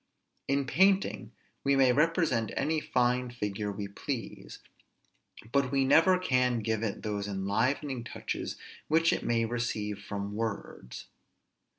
In 0.47 0.65
painting 0.65 1.31
we 1.63 1.75
may 1.75 1.91
represent 1.93 2.49
any 2.57 2.79
fine 2.79 3.29
figure 3.29 3.71
we 3.71 3.87
please; 3.87 4.57
but 5.51 5.71
we 5.71 5.85
never 5.85 6.17
can 6.17 6.61
give 6.61 6.81
it 6.81 7.03
those 7.03 7.27
enlivening 7.27 8.03
touches 8.03 8.55
which 8.87 9.13
it 9.13 9.21
may 9.21 9.45
receive 9.45 9.99
from 9.99 10.33
words. 10.33 11.05